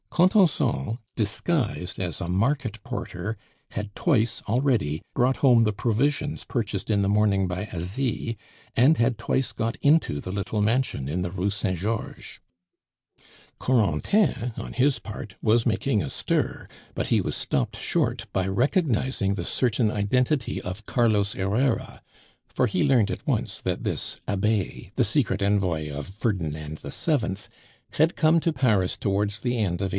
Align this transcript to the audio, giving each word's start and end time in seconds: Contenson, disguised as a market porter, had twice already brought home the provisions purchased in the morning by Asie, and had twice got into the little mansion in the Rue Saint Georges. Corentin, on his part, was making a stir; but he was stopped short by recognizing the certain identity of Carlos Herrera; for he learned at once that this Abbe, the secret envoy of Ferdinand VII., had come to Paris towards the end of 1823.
Contenson, 0.09 0.97
disguised 1.15 1.97
as 1.99 2.19
a 2.19 2.27
market 2.27 2.83
porter, 2.83 3.37
had 3.71 3.95
twice 3.95 4.41
already 4.49 5.01
brought 5.13 5.37
home 5.37 5.63
the 5.63 5.71
provisions 5.71 6.43
purchased 6.43 6.89
in 6.89 7.01
the 7.03 7.07
morning 7.09 7.47
by 7.47 7.69
Asie, 7.71 8.35
and 8.75 8.97
had 8.97 9.17
twice 9.17 9.51
got 9.51 9.77
into 9.77 10.19
the 10.19 10.31
little 10.31 10.61
mansion 10.61 11.07
in 11.07 11.21
the 11.21 11.31
Rue 11.31 11.49
Saint 11.51 11.77
Georges. 11.79 12.39
Corentin, 13.59 14.53
on 14.57 14.73
his 14.73 14.99
part, 14.99 15.35
was 15.41 15.65
making 15.67 16.01
a 16.01 16.09
stir; 16.09 16.67
but 16.93 17.07
he 17.07 17.21
was 17.21 17.35
stopped 17.35 17.77
short 17.77 18.25
by 18.33 18.47
recognizing 18.47 19.35
the 19.35 19.45
certain 19.45 19.89
identity 19.91 20.59
of 20.61 20.85
Carlos 20.85 21.33
Herrera; 21.33 22.01
for 22.49 22.67
he 22.67 22.83
learned 22.83 23.11
at 23.11 23.25
once 23.25 23.61
that 23.61 23.83
this 23.83 24.19
Abbe, 24.27 24.91
the 24.95 25.05
secret 25.05 25.41
envoy 25.41 25.89
of 25.89 26.07
Ferdinand 26.09 26.79
VII., 26.79 27.35
had 27.95 28.15
come 28.15 28.39
to 28.39 28.51
Paris 28.53 28.97
towards 28.97 29.41
the 29.41 29.53
end 29.57 29.79
of 29.79 29.85
1823. 29.85 29.89